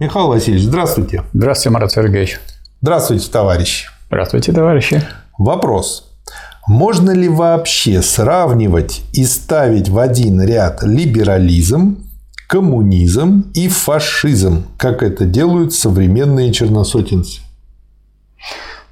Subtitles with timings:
[0.00, 1.24] Михаил Васильевич, здравствуйте.
[1.32, 2.40] Здравствуйте, Марат Сергеевич.
[2.80, 3.88] Здравствуйте, товарищи.
[4.08, 5.02] Здравствуйте, товарищи.
[5.38, 6.10] Вопрос.
[6.66, 11.98] Можно ли вообще сравнивать и ставить в один ряд либерализм,
[12.48, 17.40] коммунизм и фашизм, как это делают современные черносотенцы?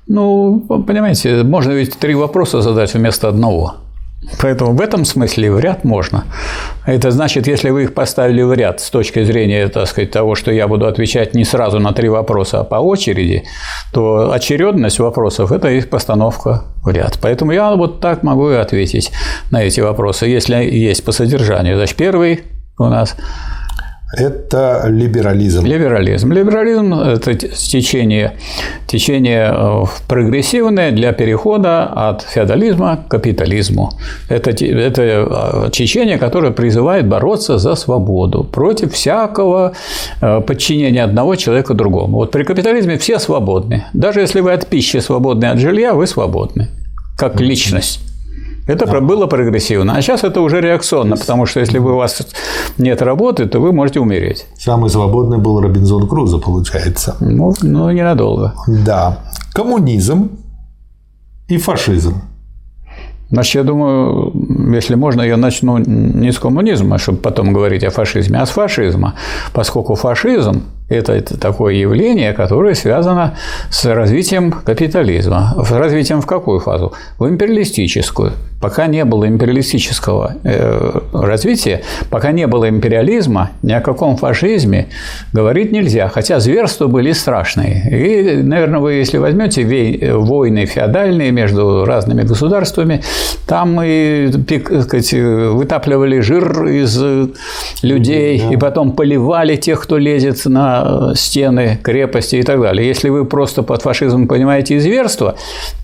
[0.07, 3.77] Ну, понимаете, можно ведь три вопроса задать вместо одного.
[4.41, 6.25] Поэтому в этом смысле в ряд можно.
[6.87, 10.53] Это значит, если вы их поставили в ряд с точки зрения, так сказать, того, что
[10.53, 13.45] я буду отвечать не сразу на три вопроса, а по очереди,
[13.93, 17.19] то очередность вопросов– это их постановка в ряд.
[17.23, 19.11] Поэтому я вот так могу и ответить
[19.51, 21.77] на эти вопросы, если есть по содержанию.
[21.77, 22.41] Значит, первый
[22.79, 23.17] у нас
[24.13, 25.65] это либерализм.
[25.65, 26.33] Либерализм.
[26.33, 28.33] Либерализм– это течение,
[28.87, 33.93] течение э, прогрессивное для перехода от феодализма к капитализму.
[34.29, 39.75] Это, это э, течение, которое призывает бороться за свободу против всякого
[40.21, 42.19] э, подчинения одного человека другому.
[42.19, 43.85] Вот при капитализме все свободны.
[43.93, 46.69] Даже если вы от пищи свободны от жилья, вы свободны
[47.17, 48.10] как личность.
[48.71, 49.01] Это да.
[49.01, 49.95] было прогрессивно.
[49.97, 52.23] А сейчас это уже реакционно, потому что если у вас
[52.79, 54.47] нет работы, то вы можете умереть.
[54.59, 57.17] Самый свободный был Робинзон Крузо, получается.
[57.21, 58.55] Ну, ну ненадолго.
[58.69, 59.19] Да.
[59.53, 60.31] Коммунизм
[61.49, 62.15] и фашизм.
[63.31, 64.33] Значит, я думаю,
[64.75, 69.15] если можно, я начну не с коммунизма, чтобы потом говорить о фашизме, а с фашизма,
[69.53, 73.35] поскольку фашизм это такое явление, которое связано
[73.71, 75.55] с развитием капитализма.
[75.65, 76.93] С развитием в какую фазу?
[77.19, 78.33] В империалистическую.
[78.61, 81.81] Пока не было империалистического э, развития,
[82.11, 84.89] пока не было империализма, ни о каком фашизме
[85.33, 86.09] говорить нельзя.
[86.09, 87.89] Хотя зверства были страшные.
[87.91, 89.65] И, наверное, вы, если возьмете
[90.15, 93.01] войны феодальные между разными государствами,
[93.47, 94.31] там и
[94.83, 97.03] сказать, вытапливали жир из
[97.83, 102.87] людей, и потом поливали тех, кто лезет на стены, крепости и так далее.
[102.87, 105.37] Если вы просто под фашизмом понимаете зверство,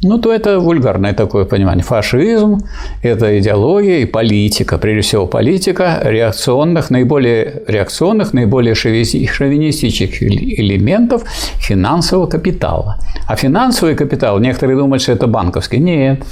[0.03, 1.83] ну, то это вульгарное такое понимание.
[1.83, 2.59] Фашизм–
[3.03, 11.23] это идеология и политика, прежде всего политика реакционных, наиболее реакционных, наиболее шовинистических элементов
[11.59, 12.99] финансового капитала.
[13.27, 15.79] А финансовый капитал, некоторые думают, что это банковский.
[15.79, 16.25] Нет,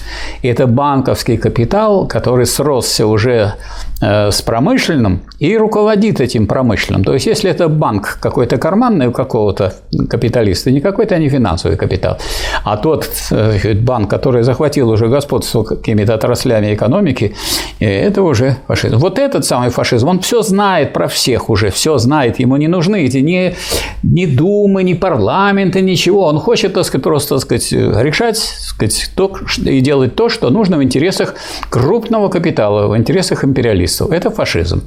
[0.42, 3.54] это банковский капитал, который сросся уже
[4.04, 7.04] с промышленным и руководит этим промышленным.
[7.04, 9.74] То есть, если это банк какой-то карманный у какого-то
[10.08, 12.18] капиталиста, не какой-то, а не финансовый капитал.
[12.64, 17.34] А тот э, банк, который захватил уже господство какими-то отраслями экономики,
[17.80, 18.98] э, это уже фашизм.
[18.98, 23.04] Вот этот самый фашизм, он все знает про всех уже, все знает, ему не нужны
[23.04, 23.54] эти ни,
[24.02, 26.26] ни думы, ни парламенты, ничего.
[26.26, 29.32] Он хочет, так сказать, просто так сказать, решать сказать, то,
[29.64, 31.34] и делать то, что нужно в интересах
[31.70, 33.93] крупного капитала, в интересах империалистов.
[34.00, 34.82] Это фашизм.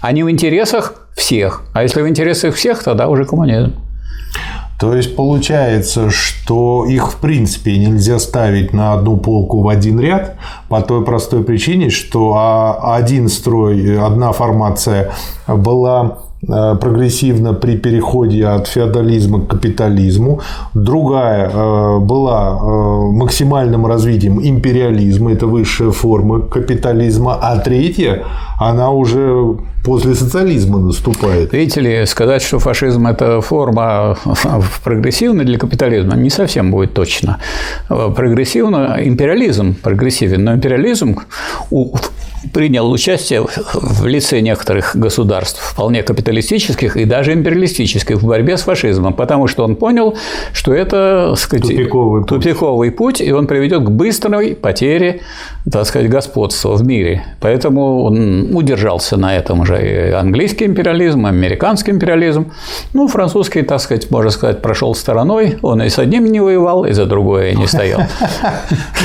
[0.00, 1.62] А не в интересах всех.
[1.72, 3.74] А если в интересах всех, тогда уже коммунизм.
[4.80, 10.36] То есть получается, что их в принципе нельзя ставить на одну полку в один ряд
[10.70, 15.12] по той простой причине, что а, один строй, одна формация
[15.46, 20.40] была прогрессивно при переходе от феодализма к капитализму.
[20.74, 27.38] Другая э, была э, максимальным развитием империализма, это высшая форма капитализма.
[27.40, 28.24] А третья,
[28.58, 31.52] она уже после социализма наступает.
[31.52, 34.16] Видите ли, сказать, что фашизм– это форма
[34.84, 37.38] прогрессивная для капитализма, не совсем будет точно.
[37.88, 41.16] Прогрессивно, империализм прогрессивен, но империализм
[42.52, 49.14] принял участие в лице некоторых государств, вполне капиталистических и даже империалистических, в борьбе с фашизмом,
[49.14, 50.16] потому что он понял,
[50.52, 53.18] что это сказать, тупиковый, тупиковый путь.
[53.18, 55.20] путь, и он приведет к быстрой потере
[55.70, 57.24] так сказать, господства в мире.
[57.40, 62.52] Поэтому он удержался на этом уже и английский империализм, американский империализм.
[62.94, 65.58] Ну, французский, так сказать, можно сказать, прошел стороной.
[65.62, 68.02] Он и с одним не воевал, и за другое не стоял.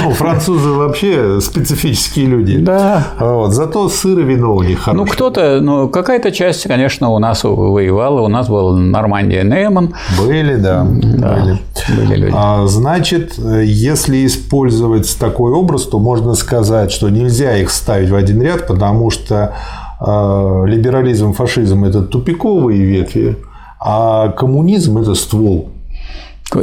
[0.03, 2.57] Ну, французы вообще специфические люди.
[2.57, 3.07] Да.
[3.25, 3.53] Вот.
[3.53, 5.05] Зато сыр и вино у них хорошее.
[5.05, 8.21] Ну, кто-то, ну, какая-то часть, конечно, у нас воевала.
[8.21, 9.93] У нас был Нормандия Нейман.
[10.19, 10.85] Были, да.
[10.89, 11.59] да были.
[11.97, 12.33] были люди.
[12.35, 18.15] А, значит, если использовать такой образ, то можно сказать, сказать, что нельзя их ставить в
[18.15, 19.53] один ряд, потому что
[19.99, 23.37] э, либерализм, фашизм– это тупиковые ветви,
[23.79, 25.69] а коммунизм– это ствол.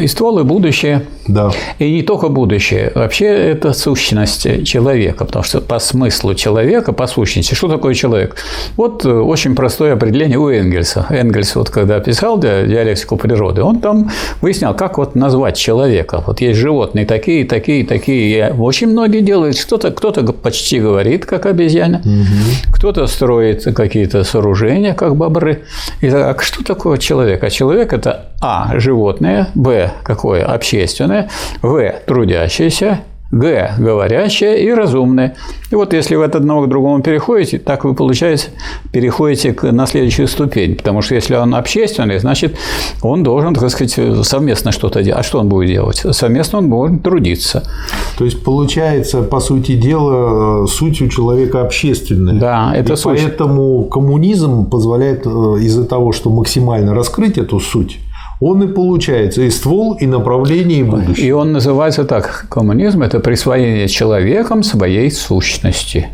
[0.00, 1.02] И ствол, и будущее.
[1.26, 1.50] Да.
[1.78, 2.92] И не только будущее.
[2.94, 8.36] Вообще это сущность человека, потому что по смыслу человека, по сущности, что такое человек?
[8.76, 11.06] Вот э, очень простое определение у Энгельса.
[11.10, 16.22] Энгельс, вот когда писал диалектику природы, он там выяснял, как вот назвать человека.
[16.26, 18.48] Вот есть животные такие, такие, такие.
[18.48, 19.60] И очень многие делают.
[19.60, 22.72] Кто-то кто почти говорит, как обезьяна, угу.
[22.72, 25.64] кто-то строит какие-то сооружения, как бобры.
[26.00, 27.42] И а что такое человек?
[27.44, 29.71] А человек– это А– животное, Б–
[30.02, 30.44] какое?
[30.44, 31.28] Общественное,
[31.62, 33.00] В– трудящееся,
[33.32, 35.36] Г– говорящее и разумное.
[35.70, 38.48] И вот если вы от одного к другому переходите, так вы, получается,
[38.92, 40.76] переходите на следующую ступень.
[40.76, 42.58] Потому что если он общественный, значит,
[43.00, 45.20] он должен, так сказать, совместно что-то делать.
[45.20, 46.04] А что он будет делать?
[46.10, 47.62] Совместно он будет трудиться.
[48.18, 52.34] То есть, получается, по сути дела, суть у человека общественная.
[52.34, 53.18] Да, это и суть.
[53.18, 55.30] Поэтому коммунизм позволяет э,
[55.62, 57.98] из-за того, что максимально раскрыть эту суть,
[58.42, 61.28] он и получается и ствол, и направление, и будущее.
[61.28, 62.46] И он называется так.
[62.48, 66.08] Коммунизм– это присвоение человеком своей сущности.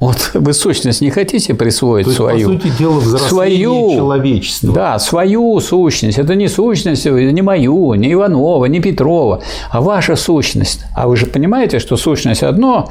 [0.00, 2.48] Вот вы сущность не хотите присвоить То есть, свою?
[2.48, 4.72] По сути дела, свою, человечества.
[4.72, 6.18] Да, свою сущность.
[6.18, 10.84] Это не сущность, не мою, не Иванова, не Петрова, а ваша сущность.
[10.94, 12.90] А вы же понимаете, что сущность одно,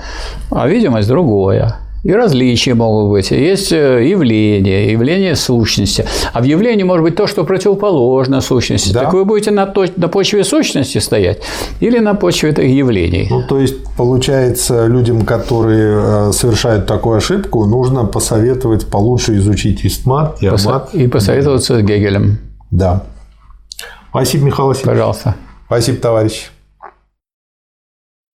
[0.51, 1.77] а видимость другое.
[2.03, 3.31] И различия могут быть.
[3.31, 6.05] Есть э, явление, явление сущности.
[6.31, 8.93] А в явлении может быть то, что противоположно сущности.
[8.93, 9.01] Да.
[9.01, 11.41] Так вы будете на, то, на почве сущности стоять
[11.79, 13.27] или на почве этих явлений.
[13.29, 20.41] Ну, то есть, получается, людям, которые э, совершают такую ошибку, нужно посоветовать получше изучить истмат
[20.41, 20.93] и абат.
[20.93, 22.37] И посоветоваться с Гегелем.
[22.71, 23.03] Да.
[24.09, 24.93] Спасибо, Михаил Васильевич.
[24.93, 25.35] Пожалуйста.
[25.67, 26.51] Спасибо, товарищ.